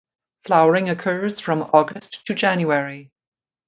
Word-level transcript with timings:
Flowering 0.45 0.89
occurs 0.89 1.39
from 1.39 1.61
August 1.61 2.25
to 2.25 2.33
January. 2.33 3.11